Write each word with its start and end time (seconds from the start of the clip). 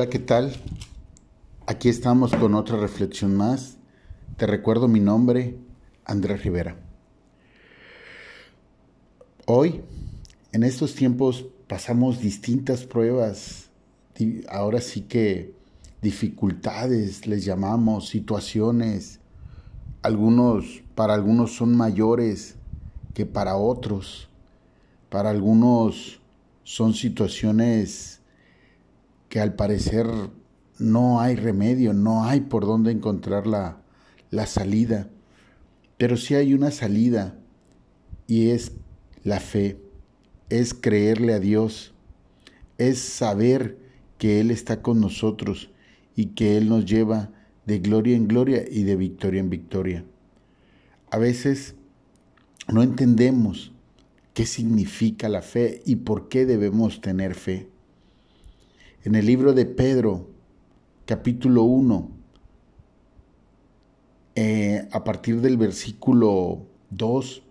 Hola, 0.00 0.10
¿qué 0.10 0.20
tal? 0.20 0.54
Aquí 1.66 1.88
estamos 1.88 2.32
con 2.32 2.54
otra 2.54 2.76
reflexión 2.76 3.34
más. 3.34 3.78
Te 4.36 4.46
recuerdo 4.46 4.86
mi 4.86 5.00
nombre, 5.00 5.58
Andrés 6.04 6.44
Rivera. 6.44 6.76
Hoy, 9.44 9.80
en 10.52 10.62
estos 10.62 10.94
tiempos, 10.94 11.46
pasamos 11.66 12.20
distintas 12.20 12.84
pruebas. 12.84 13.70
Ahora 14.48 14.80
sí 14.80 15.00
que 15.00 15.52
dificultades 16.00 17.26
les 17.26 17.44
llamamos, 17.44 18.08
situaciones. 18.08 19.18
Algunos, 20.02 20.84
para 20.94 21.14
algunos 21.14 21.56
son 21.56 21.76
mayores 21.76 22.54
que 23.14 23.26
para 23.26 23.56
otros. 23.56 24.28
Para 25.08 25.30
algunos 25.30 26.20
son 26.62 26.94
situaciones 26.94 28.17
que 29.28 29.40
al 29.40 29.54
parecer 29.54 30.06
no 30.78 31.20
hay 31.20 31.36
remedio, 31.36 31.92
no 31.92 32.24
hay 32.24 32.40
por 32.40 32.64
dónde 32.64 32.92
encontrar 32.92 33.46
la, 33.46 33.80
la 34.30 34.46
salida, 34.46 35.08
pero 35.96 36.16
sí 36.16 36.34
hay 36.34 36.54
una 36.54 36.70
salida 36.70 37.38
y 38.26 38.50
es 38.50 38.72
la 39.24 39.40
fe, 39.40 39.80
es 40.48 40.74
creerle 40.74 41.34
a 41.34 41.40
Dios, 41.40 41.94
es 42.78 42.98
saber 42.98 43.78
que 44.18 44.40
Él 44.40 44.50
está 44.50 44.82
con 44.82 45.00
nosotros 45.00 45.70
y 46.14 46.26
que 46.26 46.56
Él 46.56 46.68
nos 46.68 46.84
lleva 46.84 47.30
de 47.66 47.80
gloria 47.80 48.16
en 48.16 48.28
gloria 48.28 48.64
y 48.70 48.84
de 48.84 48.96
victoria 48.96 49.40
en 49.40 49.50
victoria. 49.50 50.04
A 51.10 51.18
veces 51.18 51.74
no 52.66 52.82
entendemos 52.82 53.72
qué 54.34 54.46
significa 54.46 55.28
la 55.28 55.42
fe 55.42 55.82
y 55.84 55.96
por 55.96 56.28
qué 56.28 56.46
debemos 56.46 57.00
tener 57.00 57.34
fe. 57.34 57.68
En 59.08 59.14
el 59.14 59.24
libro 59.24 59.54
de 59.54 59.64
Pedro, 59.64 60.28
capítulo 61.06 61.62
1, 61.62 62.10
eh, 64.34 64.86
a 64.92 65.02
partir 65.02 65.40
del 65.40 65.56
versículo 65.56 66.66
2, 66.90 67.42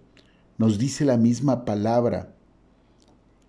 nos 0.59 0.77
dice 0.77 1.03
la 1.03 1.17
misma 1.17 1.65
palabra, 1.65 2.35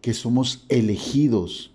que 0.01 0.15
somos 0.15 0.65
elegidos, 0.71 1.75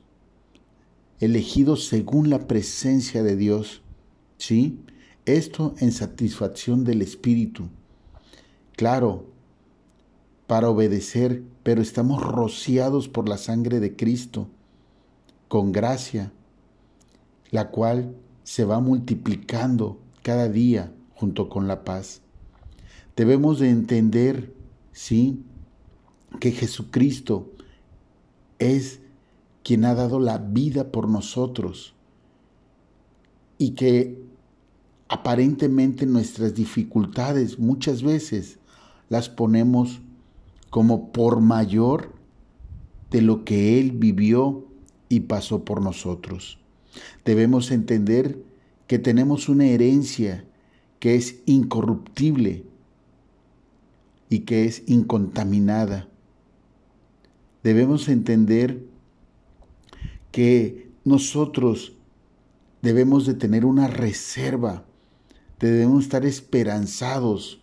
elegidos 1.19 1.85
según 1.85 2.31
la 2.31 2.47
presencia 2.47 3.21
de 3.21 3.35
Dios, 3.35 3.83
¿sí? 4.39 4.79
Esto 5.27 5.75
en 5.77 5.91
satisfacción 5.91 6.83
del 6.83 7.03
Espíritu. 7.03 7.69
Claro, 8.75 9.27
para 10.47 10.67
obedecer, 10.67 11.43
pero 11.61 11.83
estamos 11.83 12.23
rociados 12.23 13.07
por 13.07 13.29
la 13.29 13.37
sangre 13.37 13.79
de 13.79 13.95
Cristo 13.95 14.49
con 15.53 15.71
gracia, 15.71 16.31
la 17.51 17.69
cual 17.69 18.15
se 18.41 18.65
va 18.65 18.79
multiplicando 18.79 19.99
cada 20.23 20.49
día 20.49 20.91
junto 21.13 21.47
con 21.47 21.67
la 21.67 21.83
paz. 21.83 22.21
Debemos 23.15 23.59
de 23.59 23.69
entender, 23.69 24.51
sí, 24.93 25.43
que 26.39 26.53
Jesucristo 26.53 27.51
es 28.57 29.01
quien 29.63 29.85
ha 29.85 29.93
dado 29.93 30.19
la 30.19 30.39
vida 30.39 30.91
por 30.91 31.07
nosotros 31.07 31.93
y 33.59 33.75
que 33.75 34.25
aparentemente 35.07 36.07
nuestras 36.07 36.55
dificultades 36.55 37.59
muchas 37.59 38.01
veces 38.01 38.57
las 39.07 39.29
ponemos 39.29 40.01
como 40.71 41.11
por 41.11 41.41
mayor 41.41 42.11
de 43.11 43.21
lo 43.21 43.45
que 43.45 43.79
Él 43.79 43.91
vivió 43.91 44.72
y 45.13 45.19
pasó 45.19 45.63
por 45.63 45.79
nosotros. 45.79 46.57
Debemos 47.23 47.69
entender 47.69 48.39
que 48.87 48.97
tenemos 48.97 49.47
una 49.47 49.67
herencia 49.67 50.43
que 50.99 51.13
es 51.13 51.41
incorruptible 51.45 52.65
y 54.27 54.39
que 54.39 54.65
es 54.65 54.81
incontaminada. 54.87 56.07
Debemos 57.61 58.09
entender 58.09 58.83
que 60.31 60.89
nosotros 61.05 61.93
debemos 62.81 63.27
de 63.27 63.35
tener 63.35 63.65
una 63.65 63.87
reserva, 63.87 64.83
debemos 65.59 66.05
estar 66.05 66.25
esperanzados 66.25 67.61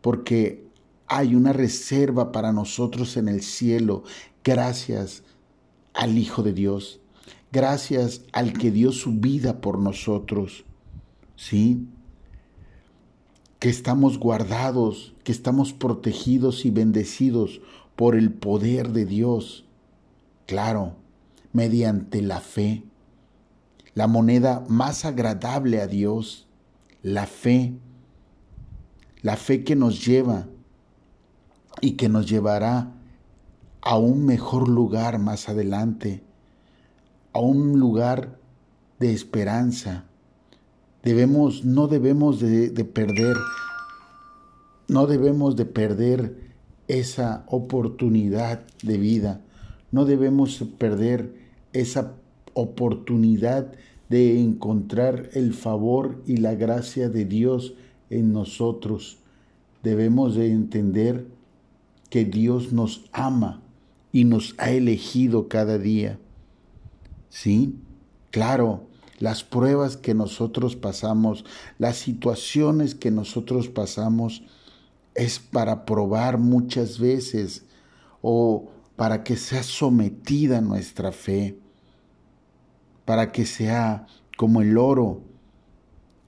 porque 0.00 0.64
hay 1.08 1.34
una 1.34 1.52
reserva 1.52 2.30
para 2.30 2.52
nosotros 2.52 3.16
en 3.16 3.26
el 3.26 3.42
cielo 3.42 4.04
gracias 4.44 5.24
al 5.98 6.16
Hijo 6.16 6.44
de 6.44 6.52
Dios, 6.52 7.00
gracias 7.50 8.22
al 8.32 8.52
que 8.52 8.70
dio 8.70 8.92
su 8.92 9.14
vida 9.14 9.60
por 9.60 9.80
nosotros, 9.80 10.64
¿sí? 11.34 11.88
Que 13.58 13.68
estamos 13.68 14.18
guardados, 14.18 15.16
que 15.24 15.32
estamos 15.32 15.72
protegidos 15.72 16.64
y 16.64 16.70
bendecidos 16.70 17.60
por 17.96 18.14
el 18.14 18.32
poder 18.32 18.90
de 18.90 19.06
Dios, 19.06 19.64
claro, 20.46 20.94
mediante 21.52 22.22
la 22.22 22.40
fe, 22.40 22.84
la 23.94 24.06
moneda 24.06 24.64
más 24.68 25.04
agradable 25.04 25.80
a 25.80 25.88
Dios, 25.88 26.46
la 27.02 27.26
fe, 27.26 27.74
la 29.22 29.36
fe 29.36 29.64
que 29.64 29.74
nos 29.74 30.06
lleva 30.06 30.46
y 31.80 31.92
que 31.92 32.08
nos 32.08 32.28
llevará 32.28 32.94
a 33.88 33.96
un 33.96 34.26
mejor 34.26 34.68
lugar 34.68 35.18
más 35.18 35.48
adelante, 35.48 36.20
a 37.32 37.40
un 37.40 37.80
lugar 37.80 38.38
de 38.98 39.14
esperanza. 39.14 40.04
No 41.64 41.88
debemos 41.88 42.38
de, 42.38 42.68
de 42.68 42.84
perder, 42.84 43.34
no 44.88 45.06
debemos 45.06 45.56
de 45.56 45.64
perder 45.64 46.52
esa 46.86 47.46
oportunidad 47.48 48.60
de 48.82 48.98
vida, 48.98 49.40
no 49.90 50.04
debemos 50.04 50.62
perder 50.76 51.32
esa 51.72 52.12
oportunidad 52.52 53.72
de 54.10 54.38
encontrar 54.38 55.30
el 55.32 55.54
favor 55.54 56.22
y 56.26 56.36
la 56.36 56.54
gracia 56.54 57.08
de 57.08 57.24
Dios 57.24 57.72
en 58.10 58.34
nosotros. 58.34 59.16
Debemos 59.82 60.34
de 60.34 60.52
entender 60.52 61.26
que 62.10 62.26
Dios 62.26 62.74
nos 62.74 63.06
ama 63.12 63.62
y 64.12 64.24
nos 64.24 64.54
ha 64.58 64.70
elegido 64.70 65.48
cada 65.48 65.78
día. 65.78 66.18
Sí, 67.28 67.76
claro, 68.30 68.86
las 69.18 69.44
pruebas 69.44 69.96
que 69.96 70.14
nosotros 70.14 70.76
pasamos, 70.76 71.44
las 71.78 71.96
situaciones 71.96 72.94
que 72.94 73.10
nosotros 73.10 73.68
pasamos, 73.68 74.42
es 75.14 75.38
para 75.38 75.84
probar 75.84 76.38
muchas 76.38 76.98
veces 76.98 77.64
o 78.22 78.70
para 78.96 79.24
que 79.24 79.36
sea 79.36 79.62
sometida 79.62 80.60
nuestra 80.60 81.12
fe, 81.12 81.58
para 83.04 83.32
que 83.32 83.44
sea 83.44 84.06
como 84.36 84.60
el 84.60 84.78
oro 84.78 85.22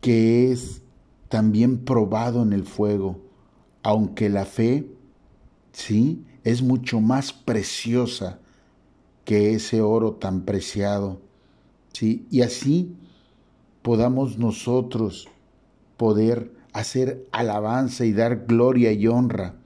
que 0.00 0.50
es 0.50 0.82
también 1.28 1.84
probado 1.84 2.42
en 2.42 2.52
el 2.52 2.64
fuego, 2.64 3.20
aunque 3.82 4.28
la 4.28 4.44
fe, 4.44 4.86
sí, 5.72 6.24
es 6.44 6.62
mucho 6.62 7.00
más 7.00 7.32
preciosa 7.32 8.38
que 9.24 9.54
ese 9.54 9.80
oro 9.80 10.14
tan 10.14 10.42
preciado. 10.42 11.20
¿sí? 11.92 12.26
Y 12.30 12.42
así 12.42 12.96
podamos 13.82 14.38
nosotros 14.38 15.28
poder 15.96 16.52
hacer 16.72 17.26
alabanza 17.32 18.04
y 18.04 18.12
dar 18.12 18.46
gloria 18.46 18.92
y 18.92 19.06
honra 19.06 19.56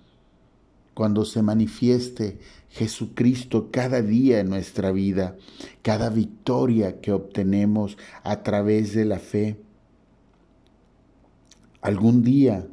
cuando 0.94 1.24
se 1.24 1.42
manifieste 1.42 2.38
Jesucristo 2.70 3.70
cada 3.70 4.00
día 4.00 4.40
en 4.40 4.48
nuestra 4.48 4.92
vida, 4.92 5.36
cada 5.82 6.08
victoria 6.08 7.00
que 7.00 7.12
obtenemos 7.12 7.98
a 8.22 8.42
través 8.42 8.94
de 8.94 9.04
la 9.04 9.18
fe. 9.18 9.60
Algún 11.80 12.22
día 12.22 12.66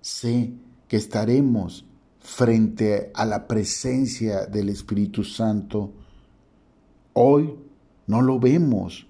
sé 0.00 0.52
que 0.86 0.96
estaremos 0.96 1.84
frente 2.20 3.10
a 3.14 3.24
la 3.24 3.46
presencia 3.46 4.46
del 4.46 4.68
Espíritu 4.68 5.24
Santo. 5.24 5.92
Hoy 7.12 7.54
no 8.06 8.22
lo 8.22 8.38
vemos, 8.38 9.06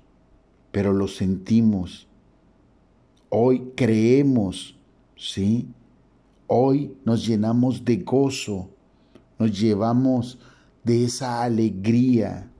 pero 0.70 0.92
lo 0.92 1.08
sentimos. 1.08 2.06
Hoy 3.30 3.72
creemos, 3.74 4.76
¿sí? 5.16 5.68
Hoy 6.46 6.96
nos 7.04 7.26
llenamos 7.26 7.84
de 7.84 7.98
gozo, 7.98 8.70
nos 9.38 9.58
llevamos 9.58 10.38
de 10.82 11.04
esa 11.04 11.42
alegría, 11.42 12.50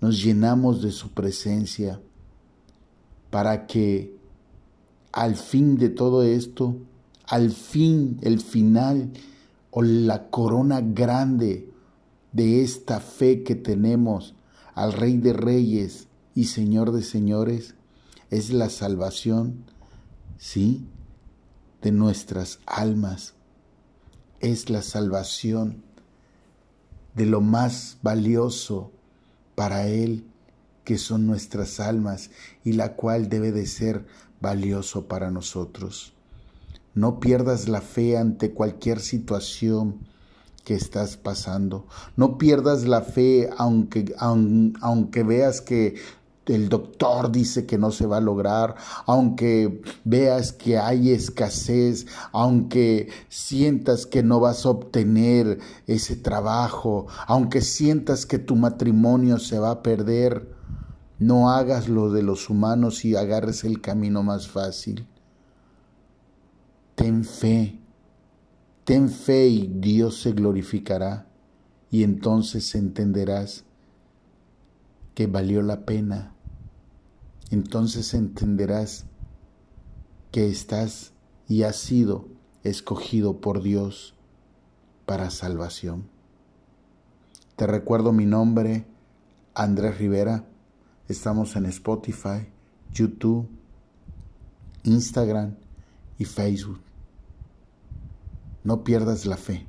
nos 0.00 0.22
llenamos 0.22 0.82
de 0.82 0.92
su 0.92 1.10
presencia, 1.10 2.00
para 3.30 3.66
que 3.66 4.14
al 5.12 5.36
fin 5.36 5.78
de 5.78 5.88
todo 5.88 6.22
esto, 6.22 6.76
al 7.26 7.50
fin, 7.50 8.18
el 8.20 8.40
final, 8.40 9.10
o 9.78 9.82
la 9.82 10.30
corona 10.30 10.80
grande 10.80 11.70
de 12.32 12.62
esta 12.62 12.98
fe 12.98 13.42
que 13.42 13.54
tenemos 13.54 14.34
al 14.74 14.94
Rey 14.94 15.18
de 15.18 15.34
Reyes 15.34 16.08
y 16.34 16.44
Señor 16.44 16.92
de 16.92 17.02
señores, 17.02 17.74
es 18.30 18.48
la 18.54 18.70
salvación, 18.70 19.66
sí, 20.38 20.88
de 21.82 21.92
nuestras 21.92 22.60
almas. 22.64 23.34
Es 24.40 24.70
la 24.70 24.80
salvación 24.80 25.82
de 27.14 27.26
lo 27.26 27.42
más 27.42 27.98
valioso 28.00 28.92
para 29.56 29.88
Él, 29.88 30.24
que 30.84 30.96
son 30.96 31.26
nuestras 31.26 31.80
almas, 31.80 32.30
y 32.64 32.72
la 32.72 32.96
cual 32.96 33.28
debe 33.28 33.52
de 33.52 33.66
ser 33.66 34.06
valioso 34.40 35.06
para 35.06 35.30
nosotros. 35.30 36.15
No 36.96 37.20
pierdas 37.20 37.68
la 37.68 37.82
fe 37.82 38.16
ante 38.16 38.54
cualquier 38.54 39.00
situación 39.00 39.98
que 40.64 40.74
estás 40.74 41.18
pasando. 41.18 41.86
No 42.16 42.38
pierdas 42.38 42.88
la 42.88 43.02
fe 43.02 43.50
aunque, 43.58 44.14
aunque 44.18 45.22
veas 45.22 45.60
que 45.60 45.96
el 46.46 46.70
doctor 46.70 47.30
dice 47.30 47.66
que 47.66 47.76
no 47.76 47.90
se 47.90 48.06
va 48.06 48.16
a 48.16 48.22
lograr, 48.22 48.76
aunque 49.04 49.82
veas 50.04 50.54
que 50.54 50.78
hay 50.78 51.10
escasez, 51.10 52.06
aunque 52.32 53.10
sientas 53.28 54.06
que 54.06 54.22
no 54.22 54.40
vas 54.40 54.64
a 54.64 54.70
obtener 54.70 55.58
ese 55.86 56.16
trabajo, 56.16 57.08
aunque 57.26 57.60
sientas 57.60 58.24
que 58.24 58.38
tu 58.38 58.56
matrimonio 58.56 59.38
se 59.38 59.58
va 59.58 59.70
a 59.70 59.82
perder, 59.82 60.50
no 61.18 61.50
hagas 61.50 61.90
lo 61.90 62.10
de 62.10 62.22
los 62.22 62.48
humanos 62.48 63.04
y 63.04 63.16
agarres 63.16 63.64
el 63.64 63.82
camino 63.82 64.22
más 64.22 64.48
fácil. 64.48 65.06
Ten 66.96 67.24
fe, 67.24 67.78
ten 68.82 69.08
fe 69.08 69.46
y 69.46 69.68
Dios 69.68 70.20
se 70.20 70.32
glorificará 70.32 71.28
y 71.90 72.02
entonces 72.02 72.74
entenderás 72.74 73.64
que 75.14 75.28
valió 75.28 75.62
la 75.62 75.86
pena 75.86 76.36
entonces 77.50 78.12
entenderás 78.14 79.06
que 80.32 80.48
estás 80.48 81.12
y 81.48 81.62
has 81.62 81.76
sido 81.76 82.26
escogido 82.64 83.40
por 83.40 83.62
Dios 83.62 84.14
para 85.04 85.30
salvación. 85.30 86.08
Te 87.54 87.66
recuerdo 87.66 88.12
mi 88.12 88.26
nombre, 88.26 88.84
Andrés 89.54 89.98
Rivera. 89.98 90.44
Estamos 91.08 91.54
en 91.54 91.66
Spotify, 91.66 92.48
YouTube, 92.92 93.48
Instagram 94.82 95.54
y 96.18 96.24
Facebook. 96.24 96.80
No 98.66 98.82
pierdas 98.82 99.26
la 99.26 99.36
fe. 99.36 99.64